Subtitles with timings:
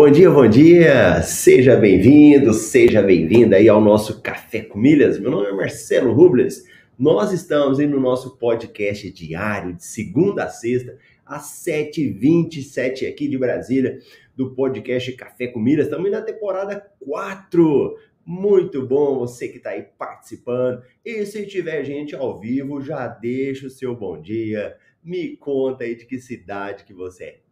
[0.00, 1.20] Bom dia, bom dia!
[1.20, 5.20] Seja bem-vindo, seja bem-vinda aí ao nosso Café com Milhas.
[5.20, 6.64] Meu nome é Marcelo Rubles.
[6.98, 13.36] Nós estamos aí no nosso podcast diário, de segunda a sexta, às 7h27 aqui de
[13.36, 13.98] Brasília,
[14.34, 15.84] do podcast Café com Milhas.
[15.84, 17.98] Estamos na temporada 4.
[18.24, 20.82] Muito bom você que está aí participando.
[21.04, 24.78] E se tiver gente ao vivo, já deixa o seu bom dia.
[25.04, 27.49] Me conta aí de que cidade que você é.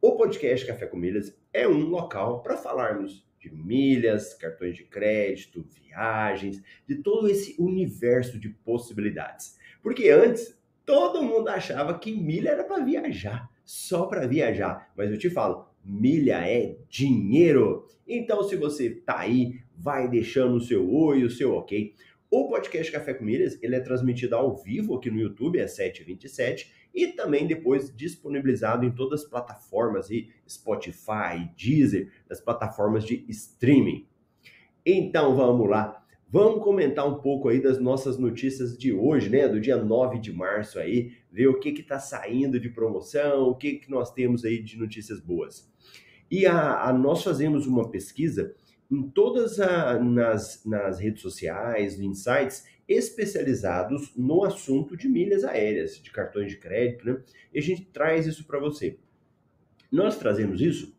[0.00, 5.66] O podcast Café com Milhas é um local para falarmos de milhas, cartões de crédito,
[5.68, 9.58] viagens, de todo esse universo de possibilidades.
[9.82, 14.88] Porque antes todo mundo achava que milha era para viajar, só para viajar.
[14.96, 17.84] Mas eu te falo, milha é dinheiro.
[18.06, 21.92] Então, se você tá aí, vai deixando o seu oi, o seu ok.
[22.30, 26.68] O podcast Café com Milhas, ele é transmitido ao vivo aqui no YouTube, é 7h27,
[26.94, 34.06] e também depois disponibilizado em todas as plataformas, e Spotify, Deezer, das plataformas de streaming.
[34.84, 39.60] Então vamos lá, vamos comentar um pouco aí das nossas notícias de hoje, né, do
[39.60, 43.74] dia 9 de março aí, ver o que que tá saindo de promoção, o que
[43.74, 45.70] que nós temos aí de notícias boas.
[46.30, 48.54] E a, a nós fazemos uma pesquisa
[48.90, 56.00] em todas as nas, nas redes sociais, em sites especializados no assunto de milhas aéreas,
[56.00, 57.22] de cartões de crédito, né?
[57.52, 58.96] E a gente traz isso para você.
[59.92, 60.96] Nós trazemos isso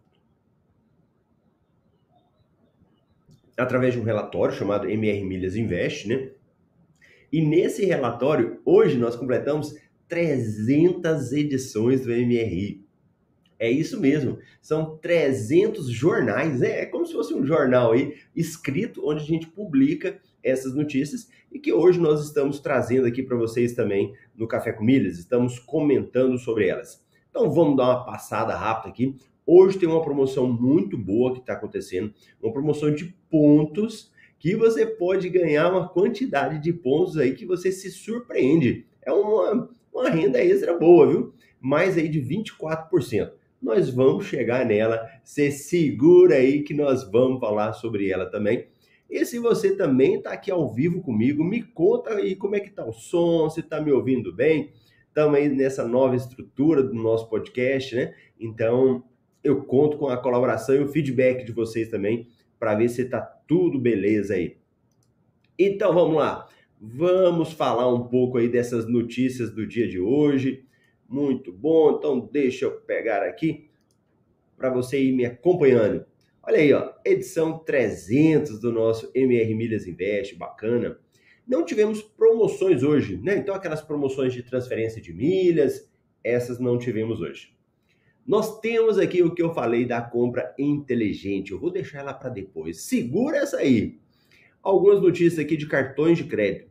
[3.58, 6.32] através de um relatório chamado MR Milhas Invest, né?
[7.32, 9.76] E nesse relatório, hoje nós completamos
[10.08, 12.84] 300 edições do MRI.
[13.60, 14.40] É isso mesmo.
[14.62, 16.82] São 300 jornais, né?
[16.82, 21.60] é como se fosse um jornal aí escrito onde a gente publica essas notícias e
[21.60, 26.38] que hoje nós estamos trazendo aqui para vocês também no Café com Milhas, estamos comentando
[26.38, 27.04] sobre elas.
[27.30, 29.16] Então vamos dar uma passada rápida aqui.
[29.46, 34.86] Hoje tem uma promoção muito boa que está acontecendo, uma promoção de pontos que você
[34.86, 38.86] pode ganhar uma quantidade de pontos aí que você se surpreende.
[39.02, 41.34] É uma, uma renda extra boa, viu?
[41.60, 45.06] Mais aí de 24% nós vamos chegar nela.
[45.24, 48.68] Você segura aí que nós vamos falar sobre ela também.
[49.10, 52.70] E se você também está aqui ao vivo comigo, me conta aí como é que
[52.70, 54.72] tá o som, se está me ouvindo bem.
[55.08, 58.14] Estamos aí nessa nova estrutura do nosso podcast, né?
[58.40, 59.04] Então,
[59.44, 62.28] eu conto com a colaboração e o feedback de vocês também
[62.60, 64.58] para ver se está tudo beleza aí.
[65.58, 66.48] Então, vamos lá.
[66.80, 70.66] Vamos falar um pouco aí dessas notícias do dia de hoje.
[71.08, 71.98] Muito bom.
[71.98, 73.70] Então, deixa eu pegar aqui
[74.56, 76.06] para você ir me acompanhando.
[76.42, 80.98] Olha aí, ó, edição 300 do nosso MR Milhas Invest, bacana.
[81.46, 83.38] Não tivemos promoções hoje, né?
[83.38, 85.92] Então, aquelas promoções de transferência de milhas,
[86.24, 87.54] essas não tivemos hoje.
[88.26, 91.52] Nós temos aqui o que eu falei da compra inteligente.
[91.52, 92.82] Eu vou deixar ela para depois.
[92.82, 93.98] Segura essa aí.
[94.62, 96.70] Algumas notícias aqui de cartões de crédito.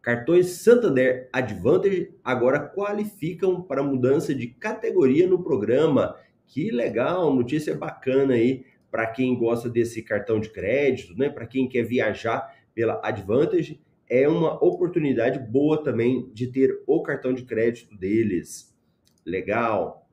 [0.00, 6.16] Cartões Santander Advantage agora qualificam para mudança de categoria no programa.
[6.46, 11.30] Que legal, notícia bacana aí para quem gosta desse cartão de crédito, né?
[11.30, 17.32] Para quem quer viajar pela Advantage, é uma oportunidade boa também de ter o cartão
[17.32, 18.76] de crédito deles.
[19.24, 20.06] Legal.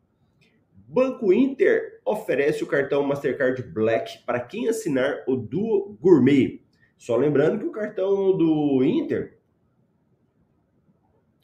[0.87, 6.63] Banco Inter oferece o cartão Mastercard Black para quem assinar o Duo Gourmet.
[6.97, 9.37] Só lembrando que o cartão do Inter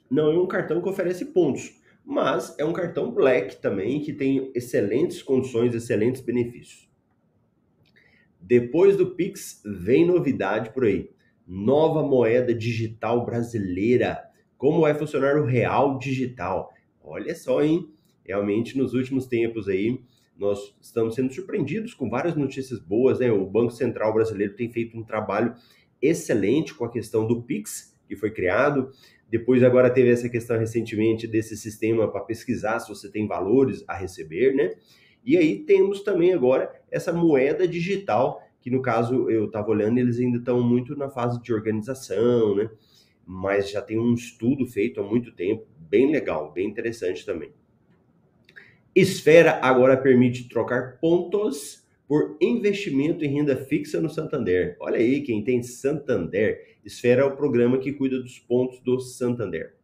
[0.10, 4.52] não é um cartão que oferece pontos, mas é um cartão Black também que tem
[4.54, 6.88] excelentes condições, excelentes benefícios.
[8.40, 11.10] Depois do Pix, vem novidade por aí.
[11.48, 14.24] Nova moeda digital brasileira.
[14.56, 16.72] Como vai funcionar o real digital?
[17.04, 17.90] Olha só, hein?
[18.24, 20.00] Realmente, nos últimos tempos aí,
[20.38, 23.32] nós estamos sendo surpreendidos com várias notícias boas, né?
[23.32, 25.56] O Banco Central brasileiro tem feito um trabalho
[26.00, 28.92] excelente com a questão do Pix, que foi criado.
[29.30, 33.96] Depois, agora teve essa questão recentemente desse sistema para pesquisar se você tem valores a
[33.96, 34.76] receber, né?
[35.26, 40.20] E aí temos também agora essa moeda digital, que no caso eu estava olhando, eles
[40.20, 42.70] ainda estão muito na fase de organização, né?
[43.26, 47.52] Mas já tem um estudo feito há muito tempo, bem legal, bem interessante também.
[48.96, 54.78] Esfera agora permite trocar pontos por investimento em renda fixa no Santander.
[54.80, 56.78] Olha aí, quem tem Santander.
[56.84, 59.76] Esfera é o programa que cuida dos pontos do Santander.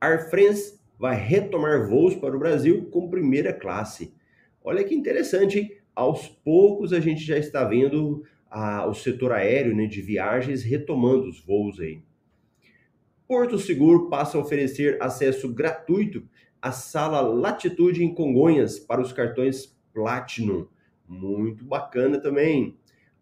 [0.00, 4.14] Air France vai retomar voos para o Brasil com primeira classe.
[4.62, 5.76] Olha que interessante, hein?
[5.94, 11.28] Aos poucos a gente já está vendo a, o setor aéreo né, de viagens retomando
[11.28, 12.02] os voos aí.
[13.26, 16.28] Porto Seguro passa a oferecer acesso gratuito
[16.60, 20.66] à sala Latitude em Congonhas para os cartões Platinum.
[21.08, 22.76] Muito bacana também.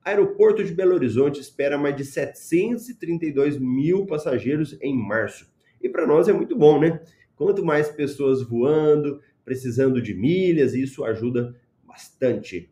[0.05, 5.53] Aeroporto de Belo Horizonte espera mais de 732 mil passageiros em março.
[5.83, 7.01] E para nós é muito bom, né?
[7.37, 12.71] Quanto mais pessoas voando, precisando de milhas, isso ajuda bastante.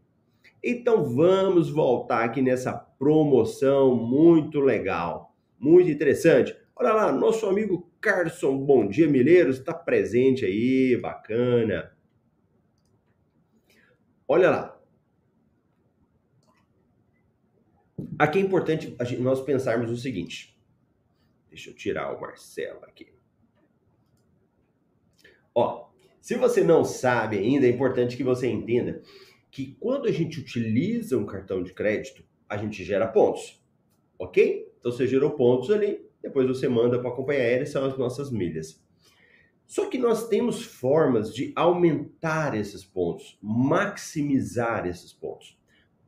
[0.63, 6.57] Então vamos voltar aqui nessa promoção muito legal, muito interessante.
[6.75, 11.91] Olha lá, nosso amigo Carson Bom Dia Milheiros está presente aí, bacana.
[14.29, 14.81] Olha lá.
[18.19, 20.55] Aqui é importante nós pensarmos o seguinte.
[21.49, 23.13] Deixa eu tirar o Marcelo aqui.
[25.55, 25.89] Ó,
[26.21, 29.03] se você não sabe ainda, é importante que você entenda
[29.51, 33.65] que quando a gente utiliza um cartão de crédito, a gente gera pontos.
[34.19, 34.71] Ok?
[34.79, 38.31] Então você gerou pontos ali, depois você manda para a companhia aérea, são as nossas
[38.31, 38.85] milhas.
[39.69, 45.59] Só que nós temos formas de aumentar esses pontos, maximizar esses pontos.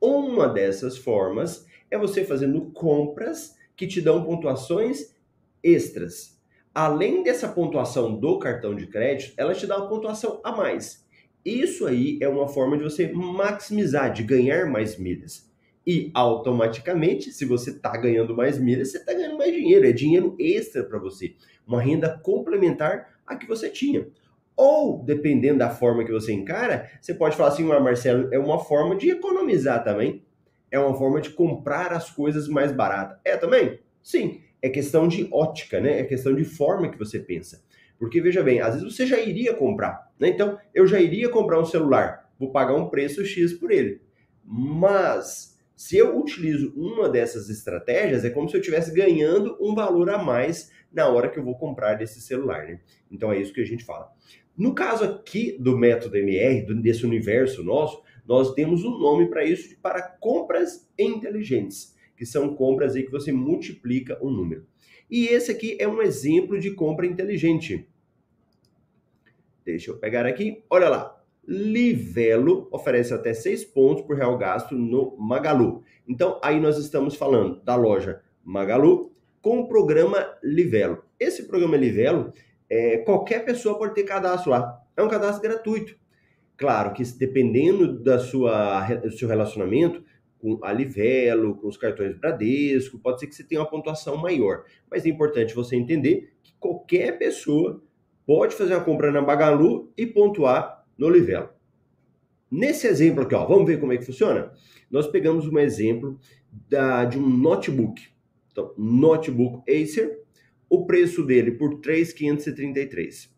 [0.01, 5.15] Uma dessas formas é você fazendo compras que te dão pontuações
[5.63, 6.41] extras.
[6.75, 11.07] Além dessa pontuação do cartão de crédito, ela te dá uma pontuação a mais.
[11.45, 15.51] Isso aí é uma forma de você maximizar, de ganhar mais milhas.
[15.87, 19.87] E automaticamente, se você está ganhando mais milhas, você está ganhando mais dinheiro.
[19.87, 21.35] É dinheiro extra para você.
[21.67, 24.07] Uma renda complementar à que você tinha.
[24.57, 28.59] Ou, dependendo da forma que você encara, você pode falar assim, ah, Marcelo, é uma
[28.59, 30.23] forma de economizar também.
[30.71, 33.19] É uma forma de comprar as coisas mais baratas.
[33.25, 33.81] É também?
[34.03, 34.41] Sim.
[34.61, 36.01] É questão de ótica, né?
[36.01, 37.63] É questão de forma que você pensa.
[37.99, 40.11] Porque, veja bem, às vezes você já iria comprar.
[40.19, 40.29] Né?
[40.29, 42.31] Então, eu já iria comprar um celular.
[42.39, 44.01] Vou pagar um preço X por ele.
[44.45, 50.11] Mas se eu utilizo uma dessas estratégias, é como se eu estivesse ganhando um valor
[50.11, 52.81] a mais na hora que eu vou comprar desse celular, né?
[53.11, 54.13] Então é isso que a gente fala.
[54.55, 59.75] No caso aqui do método MR, desse universo nosso, nós temos um nome para isso,
[59.81, 64.67] para compras inteligentes, que são compras aí que você multiplica um número.
[65.11, 67.89] E esse aqui é um exemplo de compra inteligente.
[69.65, 70.63] Deixa eu pegar aqui.
[70.69, 71.20] Olha lá.
[71.47, 75.83] Livelo oferece até 6 pontos por real gasto no Magalu.
[76.07, 81.03] Então, aí nós estamos falando da loja Magalu com o programa Livelo.
[81.19, 82.33] Esse programa Livelo,
[82.69, 84.81] é, qualquer pessoa pode ter cadastro lá.
[84.97, 85.97] É um cadastro gratuito.
[86.57, 90.05] Claro que dependendo da sua, do seu relacionamento
[90.39, 94.65] com a Livelo, com os cartões Bradesco, pode ser que você tenha uma pontuação maior.
[94.91, 97.83] Mas é importante você entender que qualquer pessoa
[98.27, 101.49] pode fazer uma compra na Magalu e pontuar no Livelo.
[102.51, 104.53] Nesse exemplo aqui, ó, vamos ver como é que funciona?
[104.91, 106.21] Nós pegamos um exemplo
[106.69, 108.03] da, de um notebook.
[108.53, 110.21] Então, notebook Acer,
[110.69, 113.35] o preço dele por 3,533.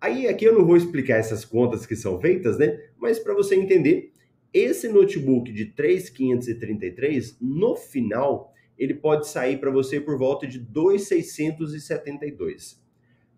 [0.00, 2.80] Aí aqui eu não vou explicar essas contas que são feitas, né?
[2.98, 4.10] Mas para você entender,
[4.52, 12.82] esse notebook de 3,533, no final, ele pode sair para você por volta de 2,672.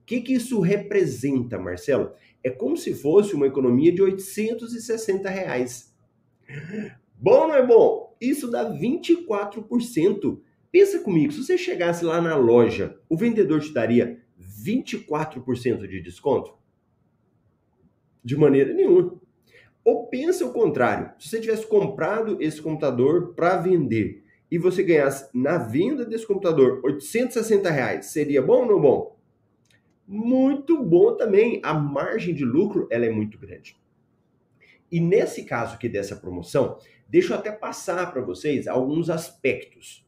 [0.07, 2.13] Que, que isso representa, Marcelo?
[2.43, 5.93] É como se fosse uma economia de 860 reais.
[7.19, 8.17] Bom não é bom?
[8.21, 10.39] Isso dá 24%.
[10.71, 14.21] Pensa comigo, se você chegasse lá na loja, o vendedor te daria
[14.65, 16.55] 24% de desconto?
[18.23, 19.21] De maneira nenhuma.
[19.85, 25.29] Ou pensa o contrário, se você tivesse comprado esse computador para vender e você ganhasse
[25.35, 29.16] na venda desse computador 860 reais, seria bom ou não bom?
[30.07, 31.61] Muito bom também.
[31.63, 33.77] A margem de lucro ela é muito grande.
[34.91, 40.07] E nesse caso aqui dessa promoção, deixa eu até passar para vocês alguns aspectos.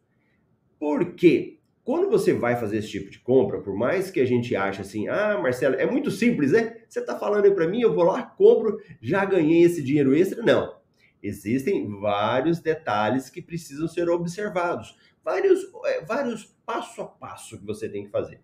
[0.78, 4.82] Porque quando você vai fazer esse tipo de compra, por mais que a gente ache
[4.82, 6.76] assim, ah, Marcelo, é muito simples, né?
[6.88, 10.42] Você está falando aí para mim, eu vou lá, compro, já ganhei esse dinheiro extra?
[10.42, 10.78] Não.
[11.22, 17.88] Existem vários detalhes que precisam ser observados, vários, é, vários passo a passo que você
[17.88, 18.40] tem que fazer.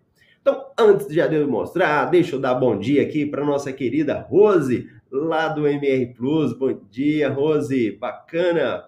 [0.47, 4.87] Então, antes de eu mostrar, deixa eu dar bom dia aqui para nossa querida Rose,
[5.11, 6.53] lá do MR Plus.
[6.53, 8.87] Bom dia, Rose, bacana.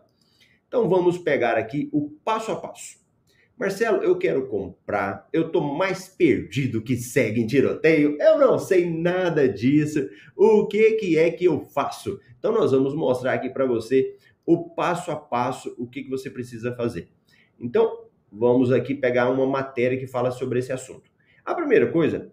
[0.67, 2.99] Então, vamos pegar aqui o passo a passo.
[3.57, 8.87] Marcelo, eu quero comprar, eu tô mais perdido que segue em tiroteio, eu não sei
[8.87, 10.07] nada disso.
[10.35, 12.19] O que que é que eu faço?
[12.37, 16.29] Então nós vamos mostrar aqui para você o passo a passo, o que que você
[16.29, 17.09] precisa fazer.
[17.59, 21.16] Então, vamos aqui pegar uma matéria que fala sobre esse assunto.
[21.47, 22.29] A primeira coisa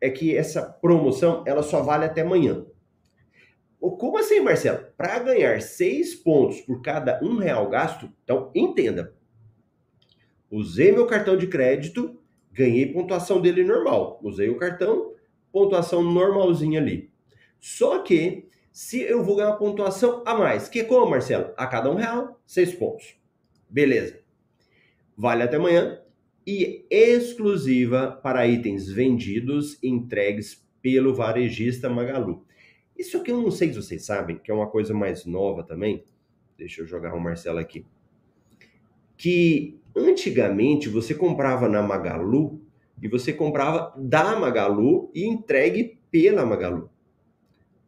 [0.00, 2.64] é que essa promoção ela só vale até amanhã.
[3.78, 4.86] Como assim, Marcelo?
[4.96, 9.14] Para ganhar seis pontos por cada um real gasto, então entenda.
[10.50, 12.18] Usei meu cartão de crédito,
[12.50, 14.18] ganhei pontuação dele normal.
[14.22, 15.12] Usei o cartão,
[15.52, 17.12] pontuação normalzinha ali.
[17.60, 21.52] Só que Se eu vou ganhar uma pontuação a mais, que como, Marcelo?
[21.56, 23.16] A cada um real, seis pontos.
[23.70, 24.18] Beleza.
[25.16, 26.00] Vale até amanhã
[26.46, 32.44] e exclusiva para itens vendidos e entregues pelo varejista Magalu.
[32.96, 36.04] Isso aqui eu não sei se vocês sabem, que é uma coisa mais nova também.
[36.56, 37.84] Deixa eu jogar o Marcelo aqui.
[39.16, 42.60] Que antigamente você comprava na Magalu
[43.02, 46.90] e você comprava da Magalu e entregue pela Magalu.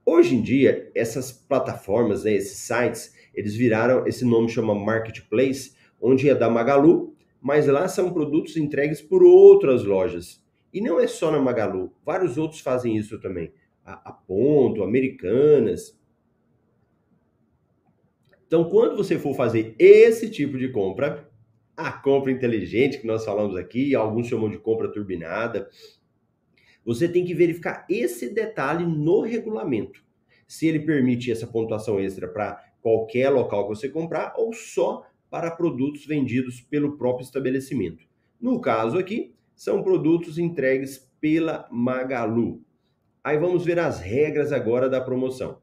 [0.04, 6.28] Hoje em dia, essas plataformas, né, esses sites, eles viraram, esse nome chama Marketplace, onde
[6.28, 7.15] é da Magalu,
[7.46, 10.44] mas lá são produtos entregues por outras lojas.
[10.74, 13.52] E não é só na Magalu, vários outros fazem isso também.
[13.84, 15.96] A, a Ponto, Americanas.
[18.44, 21.30] Então, quando você for fazer esse tipo de compra,
[21.76, 25.70] a compra inteligente que nós falamos aqui, alguns chamam de compra turbinada,
[26.84, 30.04] você tem que verificar esse detalhe no regulamento.
[30.48, 35.50] Se ele permite essa pontuação extra para qualquer local que você comprar ou só para
[35.50, 38.04] produtos vendidos pelo próprio estabelecimento.
[38.40, 42.62] No caso aqui, são produtos entregues pela Magalu.
[43.24, 45.60] Aí vamos ver as regras agora da promoção.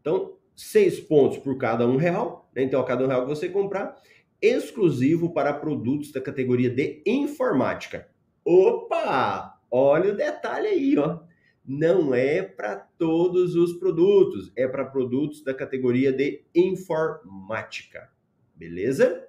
[0.00, 2.48] Então, seis pontos por cada um real.
[2.54, 2.62] Né?
[2.62, 4.00] Então, a cada um real que você comprar,
[4.40, 8.08] exclusivo para produtos da categoria de informática.
[8.44, 9.60] Opa!
[9.70, 11.25] Olha o detalhe aí, ó.
[11.66, 18.08] Não é para todos os produtos, é para produtos da categoria de informática.
[18.54, 19.26] Beleza?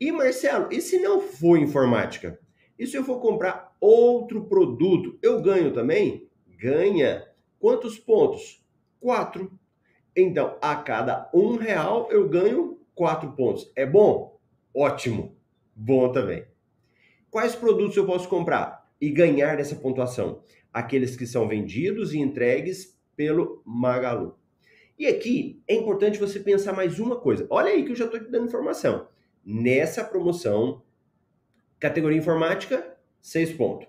[0.00, 2.40] E Marcelo, e se não for informática?
[2.78, 6.30] E se eu for comprar outro produto, eu ganho também?
[6.56, 7.26] Ganha.
[7.58, 8.64] Quantos pontos?
[9.00, 9.52] Quatro.
[10.16, 13.70] Então, a cada um real eu ganho quatro pontos.
[13.76, 14.40] É bom?
[14.74, 15.36] Ótimo.
[15.74, 16.44] Bom também.
[17.30, 20.42] Quais produtos eu posso comprar e ganhar essa pontuação?
[20.72, 24.38] Aqueles que são vendidos e entregues pelo Magalu.
[24.98, 27.46] E aqui é importante você pensar mais uma coisa.
[27.50, 29.08] Olha aí que eu já estou te dando informação
[29.44, 30.82] nessa promoção,
[31.78, 33.88] categoria informática, 6 pontos.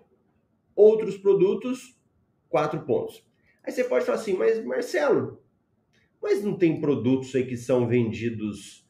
[0.76, 2.00] Outros produtos,
[2.48, 3.28] 4 pontos.
[3.64, 5.42] Aí você pode falar assim, mas Marcelo,
[6.22, 8.88] mas não tem produtos aí que são vendidos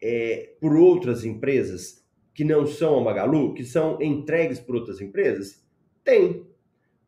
[0.00, 5.64] é, por outras empresas que não são a Magalu, que são entregues por outras empresas?
[6.04, 6.46] Tem.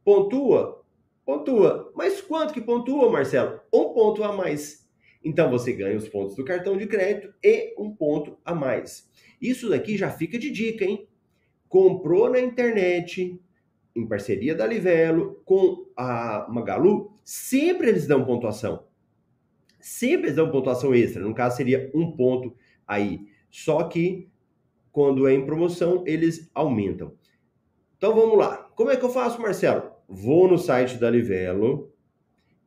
[0.09, 0.83] Pontua?
[1.23, 1.93] Pontua.
[1.95, 3.61] Mas quanto que pontua, Marcelo?
[3.71, 4.89] Um ponto a mais.
[5.23, 9.13] Então você ganha os pontos do cartão de crédito e um ponto a mais.
[9.39, 11.07] Isso daqui já fica de dica, hein?
[11.69, 13.39] Comprou na internet,
[13.95, 18.87] em parceria da Livelo, com a Magalu, sempre eles dão pontuação.
[19.79, 21.23] Sempre eles dão pontuação extra.
[21.23, 23.29] No caso, seria um ponto aí.
[23.51, 24.31] Só que
[24.91, 27.13] quando é em promoção, eles aumentam.
[27.99, 28.57] Então vamos lá.
[28.75, 29.98] Como é que eu faço, Marcelo?
[30.09, 31.93] Vou no site da Livelo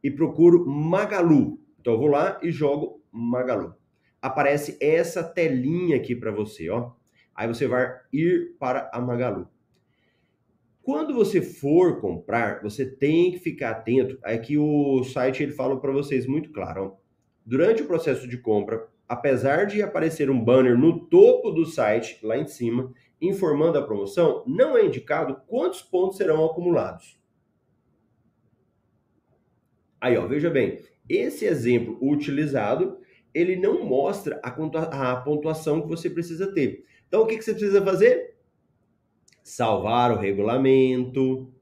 [0.03, 1.60] e procuro Magalu.
[1.79, 3.74] Então eu vou lá e jogo Magalu.
[4.21, 6.91] Aparece essa telinha aqui para você, ó.
[7.33, 9.48] Aí você vai ir para a Magalu.
[10.83, 14.19] Quando você for comprar, você tem que ficar atento.
[14.24, 16.83] Aqui o site ele fala para vocês muito claro.
[16.83, 16.91] Ó.
[17.43, 22.38] Durante o processo de compra, apesar de aparecer um banner no topo do site, lá
[22.38, 27.21] em cima, informando a promoção, não é indicado quantos pontos serão acumulados.
[30.01, 32.98] Aí, ó, veja bem, esse exemplo utilizado,
[33.31, 36.84] ele não mostra a, pontuação que você precisa ter.
[37.08, 38.36] Então, o que, que você precisa fazer?
[39.43, 41.53] Salvar o regulamento,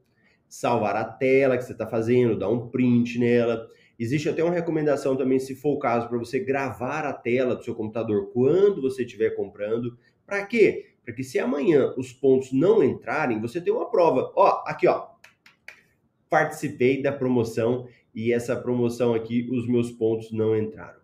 [0.48, 3.68] salvar a tela que você está fazendo, dar um print nela.
[3.98, 7.62] Existe até uma recomendação também, se for o caso, para você gravar a tela do
[7.62, 9.98] seu computador quando você estiver comprando.
[10.24, 10.94] Para quê?
[11.04, 14.32] Para que se amanhã os pontos não entrarem, você tem uma prova.
[14.34, 15.09] Ó, aqui ó,
[16.30, 21.00] participei da promoção e essa promoção aqui, os meus pontos não entraram.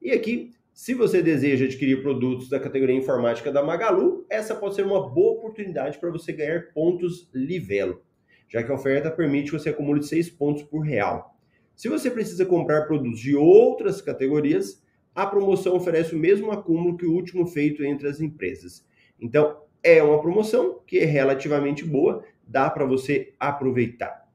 [0.00, 4.86] E aqui, se você deseja adquirir produtos da categoria informática da Magalu, essa pode ser
[4.86, 8.02] uma boa oportunidade para você ganhar pontos Livelo,
[8.48, 11.36] já que a oferta permite que você acumule 6 pontos por real.
[11.74, 14.82] Se você precisa comprar produtos de outras categorias,
[15.14, 18.86] a promoção oferece o mesmo acúmulo que o último feito entre as empresas.
[19.20, 24.27] Então, é uma promoção que é relativamente boa, dá para você aproveitar.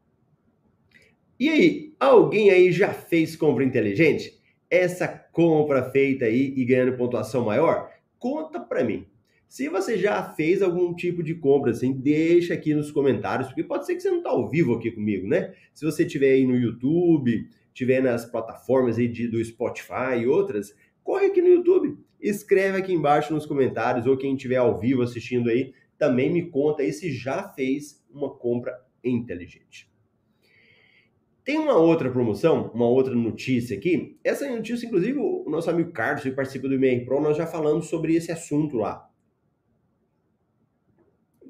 [1.43, 4.33] E aí, alguém aí já fez compra inteligente?
[4.69, 7.91] Essa compra feita aí e ganhando pontuação maior?
[8.17, 9.05] Conta para mim.
[9.45, 13.85] Se você já fez algum tipo de compra assim, deixa aqui nos comentários, porque pode
[13.85, 15.53] ser que você não está ao vivo aqui comigo, né?
[15.73, 20.73] Se você estiver aí no YouTube, estiver nas plataformas aí de, do Spotify e outras,
[21.03, 25.49] corre aqui no YouTube, escreve aqui embaixo nos comentários, ou quem estiver ao vivo assistindo
[25.49, 28.73] aí, também me conta aí se já fez uma compra
[29.03, 29.91] inteligente.
[31.43, 34.17] Tem uma outra promoção, uma outra notícia aqui.
[34.23, 37.87] Essa notícia, inclusive, o nosso amigo Carlos, que participa do MR Pro, nós já falamos
[37.87, 39.09] sobre esse assunto lá.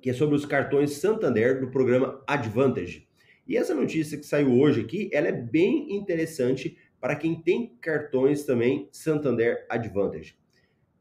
[0.01, 3.07] Que é sobre os cartões Santander do programa Advantage.
[3.47, 8.43] E essa notícia que saiu hoje aqui, ela é bem interessante para quem tem cartões
[8.45, 10.35] também Santander Advantage.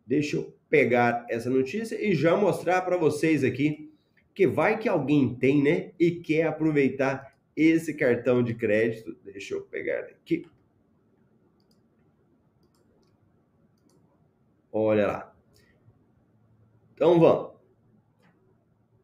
[0.07, 3.91] Deixa eu pegar essa notícia e já mostrar para vocês aqui
[4.35, 9.17] que vai que alguém tem, né, e quer aproveitar esse cartão de crédito.
[9.25, 10.47] Deixa eu pegar aqui.
[14.71, 15.37] Olha lá.
[16.95, 17.53] Então vamos.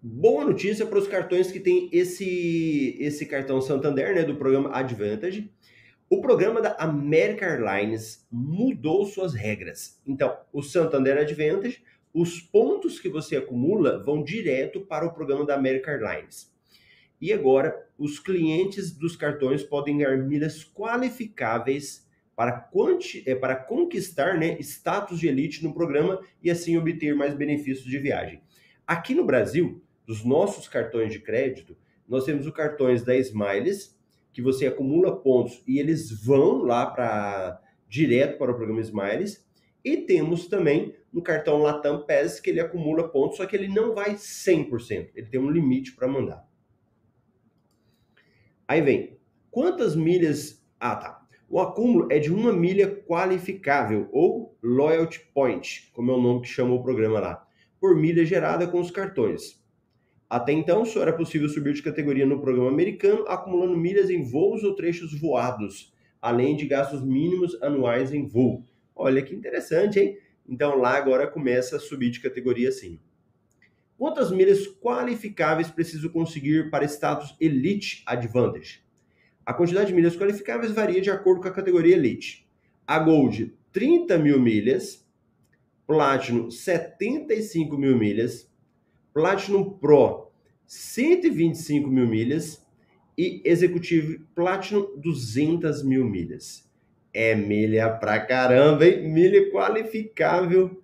[0.01, 5.53] Boa notícia para os cartões que tem esse esse cartão Santander, né, do programa Advantage.
[6.09, 10.01] O programa da American Airlines mudou suas regras.
[10.07, 11.83] Então, o Santander Advantage,
[12.15, 16.51] os pontos que você acumula vão direto para o programa da American Airlines.
[17.21, 22.07] E agora, os clientes dos cartões podem ganhar milhas qualificáveis
[22.37, 22.71] para,
[23.27, 27.99] é, para conquistar né, status de elite no programa e assim obter mais benefícios de
[27.99, 28.41] viagem.
[28.87, 31.77] Aqui no Brasil, dos nossos cartões de crédito,
[32.09, 33.99] nós temos os cartões da Smiles,
[34.33, 39.45] que você acumula pontos e eles vão lá para direto para o programa Smiles.
[39.85, 43.95] E temos também no cartão Latam Pass, que ele acumula pontos, só que ele não
[43.95, 46.48] vai 100%, ele tem um limite para mandar.
[48.69, 49.17] Aí vem,
[49.51, 50.63] quantas milhas...
[50.79, 51.27] Ah, tá.
[51.49, 56.49] O acúmulo é de uma milha qualificável, ou Loyalty Point, como é o nome que
[56.49, 57.49] chama o programa lá,
[57.81, 59.59] por milha gerada com os cartões.
[60.29, 64.63] Até então, só era possível subir de categoria no programa americano, acumulando milhas em voos
[64.63, 68.63] ou trechos voados, além de gastos mínimos anuais em voo.
[68.95, 70.19] Olha que interessante, hein?
[70.47, 73.01] Então lá agora começa a subir de categoria sim.
[73.99, 78.81] Quantas milhas qualificáveis preciso conseguir para status Elite Advantage?
[79.45, 82.49] A quantidade de milhas qualificáveis varia de acordo com a categoria Elite.
[82.87, 85.05] A Gold, 30 mil milhas.
[85.85, 88.49] Platinum, 75 mil milhas.
[89.13, 90.31] Platinum Pro,
[90.65, 92.65] 125 mil milhas.
[93.17, 96.71] E Executive Platinum, 200 mil milhas.
[97.13, 99.09] É milha pra caramba, hein?
[99.09, 100.81] Milha qualificável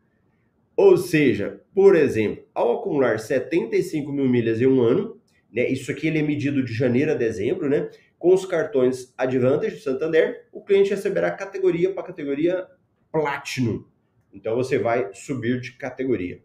[0.76, 5.20] ou seja, por exemplo, ao acumular 75 mil milhas em um ano,
[5.52, 7.88] né, isso aqui ele é medido de janeiro a dezembro, né?
[8.18, 12.66] Com os cartões Advantage do Santander, o cliente receberá categoria para categoria
[13.12, 13.84] Platinum.
[14.32, 16.42] Então você vai subir de categoria.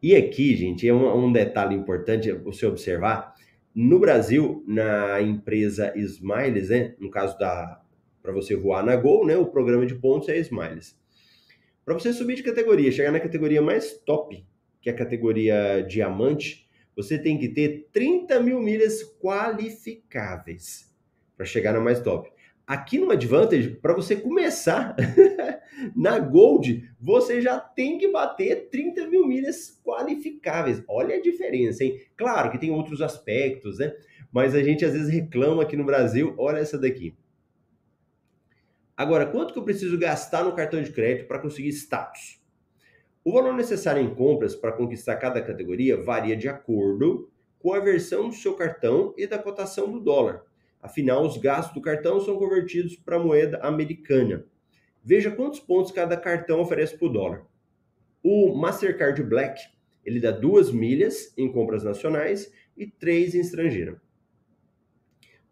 [0.00, 3.34] E aqui, gente, é um, um detalhe importante você observar.
[3.74, 6.94] No Brasil, na empresa Smiles, né?
[6.98, 7.80] No caso da
[8.22, 9.36] para você voar na Gol, né?
[9.36, 10.96] O programa de pontos é Smiles.
[11.84, 14.46] Para você subir de categoria, chegar na categoria mais top,
[14.80, 20.92] que é a categoria diamante, você tem que ter 30 mil milhas qualificáveis
[21.36, 22.30] para chegar na mais top.
[22.64, 24.94] Aqui no Advantage, para você começar
[25.96, 30.82] na Gold, você já tem que bater 30 mil milhas qualificáveis.
[30.86, 32.00] Olha a diferença, hein?
[32.16, 33.92] Claro que tem outros aspectos, né?
[34.32, 36.34] Mas a gente às vezes reclama aqui no Brasil.
[36.38, 37.12] Olha essa daqui.
[38.96, 42.40] Agora, quanto que eu preciso gastar no cartão de crédito para conseguir status?
[43.24, 48.28] O valor necessário em compras para conquistar cada categoria varia de acordo com a versão
[48.28, 50.44] do seu cartão e da cotação do dólar.
[50.80, 54.44] Afinal, os gastos do cartão são convertidos para moeda americana.
[55.02, 57.46] Veja quantos pontos cada cartão oferece por dólar.
[58.22, 59.62] O Mastercard Black,
[60.04, 64.00] ele dá duas milhas em compras nacionais e três em estrangeira.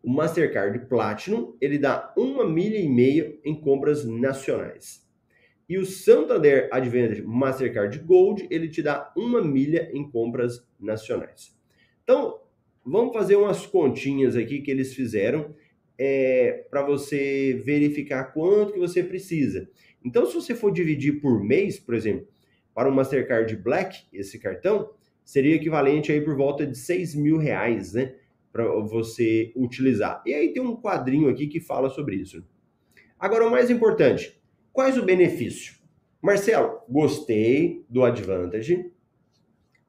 [0.02, 5.06] O Mastercard Platinum, ele dá uma milha e meia em compras nacionais.
[5.68, 11.56] E o Santander Advantage Mastercard Gold, ele te dá uma milha em compras nacionais.
[12.02, 12.40] Então,
[12.84, 15.54] vamos fazer umas continhas aqui que eles fizeram
[15.98, 19.68] é, para você verificar quanto que você precisa.
[20.04, 22.26] Então, se você for dividir por mês, por exemplo,
[22.74, 24.90] para o Mastercard Black, esse cartão,
[25.22, 28.14] seria equivalente aí por volta de 6 mil reais, né?
[28.52, 30.22] Para você utilizar.
[30.26, 32.44] E aí tem um quadrinho aqui que fala sobre isso.
[33.18, 34.40] Agora, o mais importante,
[34.72, 35.74] quais o benefício?
[36.22, 38.90] Marcelo, gostei do Advantage.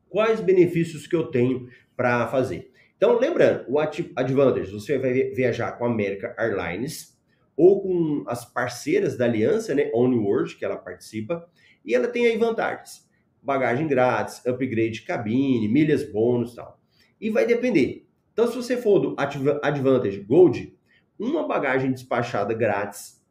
[0.10, 2.72] Quais benefícios que eu tenho para fazer?
[2.98, 7.20] Então, lembrando, o Advantage, você vai viajar com a American Airlines
[7.56, 11.50] ou com as parceiras da aliança, né, Onward, que ela participa,
[11.84, 13.10] e ela tem aí vantagens.
[13.42, 16.80] Bagagem grátis, upgrade de cabine, milhas bônus e tal.
[17.20, 19.16] E vai depender então, se você for do
[19.62, 20.78] Advantage Gold,
[21.20, 23.22] uma bagagem despachada grátis,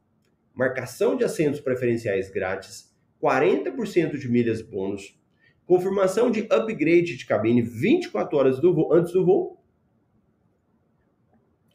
[0.55, 5.19] marcação de assentos preferenciais grátis, 40% de milhas bônus,
[5.67, 9.59] confirmação de upgrade de cabine 24 horas do voo, antes do voo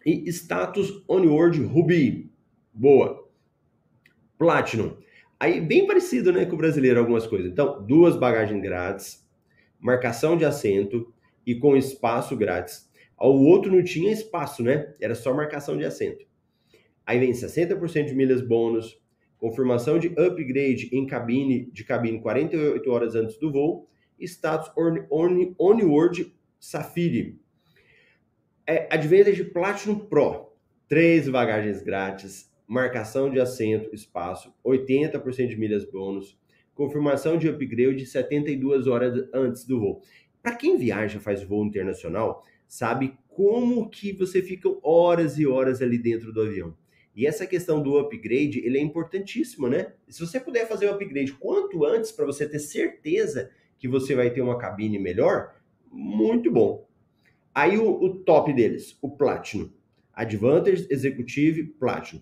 [0.05, 2.31] E status onward Ruby.
[2.73, 3.27] Boa.
[4.37, 4.97] Platinum.
[5.39, 7.51] Aí bem parecido, né, com o brasileiro algumas coisas.
[7.51, 9.27] Então, duas bagagens grátis,
[9.79, 11.11] marcação de assento
[11.45, 12.89] e com espaço grátis.
[13.19, 14.93] O outro não tinha espaço, né?
[14.99, 16.25] Era só marcação de assento.
[17.05, 18.99] Aí vem 60% de milhas bônus,
[19.37, 23.87] confirmação de upgrade em cabine de cabine 48 horas antes do voo,
[24.19, 27.39] status on, on, onward Safiri.
[28.65, 30.53] É, Advantage Platinum Pro,
[30.87, 36.37] três bagagens grátis, marcação de assento, espaço, 80% de milhas bônus,
[36.73, 40.01] confirmação de upgrade de 72 horas antes do voo.
[40.41, 45.97] Para quem viaja, faz voo internacional, sabe como que você fica horas e horas ali
[45.97, 46.75] dentro do avião.
[47.15, 49.93] E essa questão do upgrade, ele é importantíssimo, né?
[50.09, 54.29] Se você puder fazer o upgrade quanto antes para você ter certeza que você vai
[54.31, 55.55] ter uma cabine melhor,
[55.89, 56.87] muito bom.
[57.53, 59.71] Aí o, o top deles, o Platinum.
[60.13, 62.21] Advantage Executive Platinum.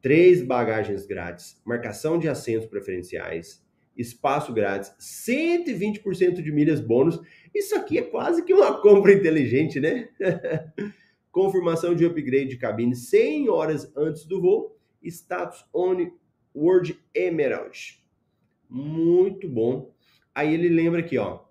[0.00, 3.62] Três bagagens grátis, marcação de assentos preferenciais,
[4.00, 7.20] espaço grátis, 120% de milhas bônus.
[7.54, 10.08] Isso aqui é quase que uma compra inteligente, né?
[11.30, 16.10] confirmação de upgrade de cabine 100 horas antes do voo, status on
[16.54, 18.02] Word Emerald.
[18.68, 19.94] Muito bom.
[20.34, 21.44] Aí ele lembra aqui, ó.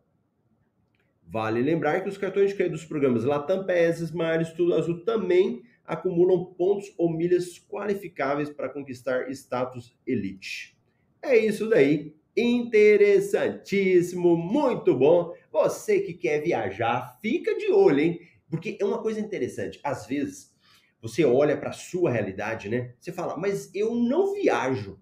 [1.25, 5.61] Vale lembrar que os cartões de crédito dos programas Latam PES, Smiles, Tudo Azul também
[5.85, 10.77] acumulam pontos ou milhas qualificáveis para conquistar status Elite.
[11.21, 12.15] É isso daí.
[12.35, 15.33] Interessantíssimo, muito bom.
[15.51, 18.21] Você que quer viajar, fica de olho, hein?
[18.49, 19.79] Porque é uma coisa interessante.
[19.83, 20.55] Às vezes,
[21.01, 22.93] você olha para a sua realidade, né?
[22.99, 24.99] Você fala, mas eu não viajo.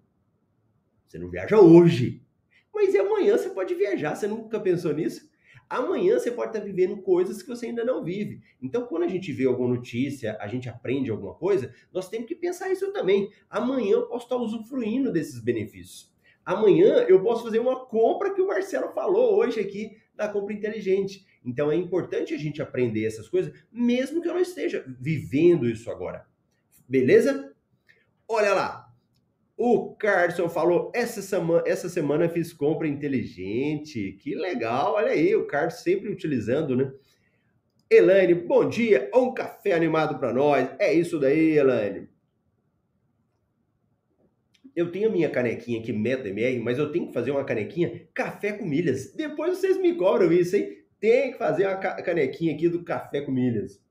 [1.06, 2.22] Você não viaja hoje.
[2.72, 4.14] Mas amanhã você pode viajar.
[4.14, 5.28] Você nunca pensou nisso?
[5.68, 8.40] Amanhã você pode estar vivendo coisas que você ainda não vive.
[8.62, 12.34] Então, quando a gente vê alguma notícia, a gente aprende alguma coisa, nós temos que
[12.34, 13.30] pensar isso também.
[13.50, 16.10] Amanhã eu posso estar usufruindo desses benefícios.
[16.48, 21.26] Amanhã eu posso fazer uma compra que o Marcelo falou hoje aqui da compra inteligente.
[21.44, 25.90] Então é importante a gente aprender essas coisas, mesmo que eu não esteja vivendo isso
[25.90, 26.26] agora.
[26.88, 27.54] Beleza?
[28.26, 28.90] Olha lá.
[29.58, 34.12] O Carson falou: essa semana, essa semana fiz compra inteligente.
[34.12, 36.90] Que legal, olha aí, o Carson sempre utilizando, né?
[37.90, 39.10] Elaine, bom dia.
[39.14, 40.66] Um café animado para nós.
[40.78, 42.08] É isso daí, Elaine.
[44.78, 48.52] Eu tenho a minha canequinha aqui, MetaMR, mas eu tenho que fazer uma canequinha café
[48.52, 49.12] com milhas.
[49.12, 50.78] Depois vocês me cobram isso, hein?
[51.00, 53.82] tem que fazer a canequinha aqui do café com milhas.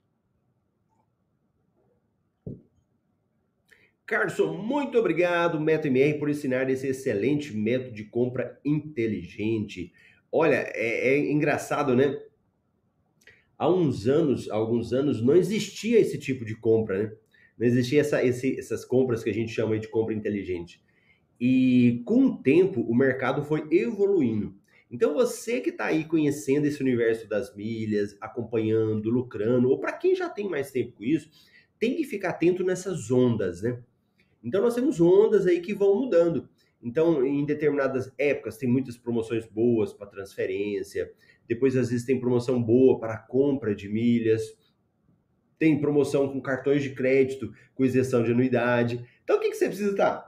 [4.06, 9.92] Carson, muito obrigado, MetoMR, por ensinar esse excelente método de compra inteligente.
[10.32, 12.18] Olha, é, é engraçado, né?
[13.58, 17.18] Há uns anos, há alguns anos, não existia esse tipo de compra, né?
[17.58, 20.82] Não existia essa, esse, essas compras que a gente chama de compra inteligente.
[21.40, 24.56] E com o tempo, o mercado foi evoluindo.
[24.90, 30.16] Então você que está aí conhecendo esse universo das milhas, acompanhando, lucrando, ou para quem
[30.16, 31.30] já tem mais tempo com isso,
[31.80, 33.82] tem que ficar atento nessas ondas, né?
[34.44, 36.48] Então nós temos ondas aí que vão mudando.
[36.82, 41.12] Então, em determinadas épocas tem muitas promoções boas para transferência,
[41.48, 44.56] depois às vezes tem promoção boa para compra de milhas,
[45.58, 49.06] tem promoção com cartões de crédito com isenção de anuidade.
[49.24, 50.12] Então o que, que você precisa estar?
[50.12, 50.28] Tá?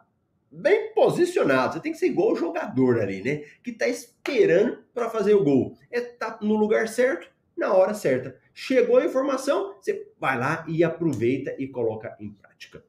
[0.52, 1.74] bem posicionado.
[1.74, 3.44] Você tem que ser igual o jogador ali, né?
[3.64, 5.78] Que tá esperando para fazer o gol.
[5.92, 8.36] É tá no lugar certo, na hora certa.
[8.54, 12.84] Chegou a informação, você vai lá e aproveita e coloca em prática.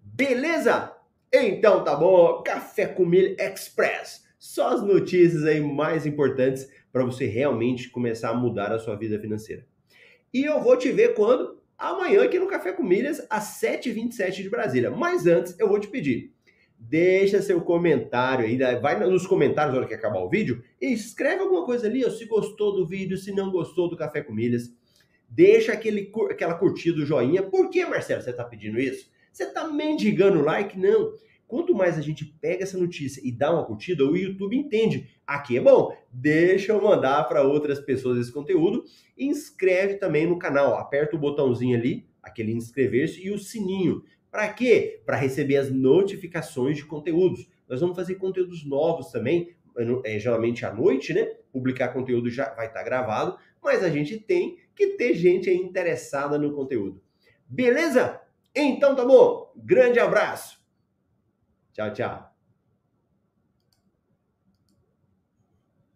[0.00, 0.92] Beleza?
[1.32, 2.42] Então tá bom.
[2.42, 4.24] Café com Milho Express.
[4.38, 9.18] Só as notícias aí mais importantes para você realmente começar a mudar a sua vida
[9.18, 9.66] financeira.
[10.32, 11.60] E eu vou te ver quando?
[11.78, 14.90] Amanhã aqui no Café com Milhas, às 7h27 de Brasília.
[14.90, 16.36] Mas antes, eu vou te pedir
[16.78, 18.76] deixa seu comentário aí, né?
[18.76, 22.10] vai nos comentários na hora que acabar o vídeo e escreve alguma coisa ali, ó,
[22.10, 24.72] se gostou do vídeo, se não gostou do Café com Milhas.
[25.28, 27.42] Deixa aquele, aquela curtida, o joinha.
[27.42, 29.10] Por que, Marcelo, você está pedindo isso?
[29.32, 30.78] Você está mendigando like?
[30.78, 31.12] Não.
[31.46, 35.08] Quanto mais a gente pega essa notícia e dá uma curtida, o YouTube entende.
[35.26, 38.84] Aqui é bom, deixa eu mandar para outras pessoas esse conteúdo.
[39.16, 40.74] Inscreve também no canal.
[40.76, 44.02] Aperta o botãozinho ali, aquele inscrever-se e o sininho
[44.36, 45.00] para quê?
[45.06, 47.48] Para receber as notificações de conteúdos.
[47.66, 49.56] Nós vamos fazer conteúdos novos também,
[50.04, 51.24] é, geralmente à noite, né?
[51.50, 56.38] Publicar conteúdo já vai estar tá gravado, mas a gente tem que ter gente interessada
[56.38, 57.00] no conteúdo.
[57.48, 58.20] Beleza?
[58.54, 59.50] Então tá bom.
[59.56, 60.60] Grande abraço.
[61.76, 62.32] 加价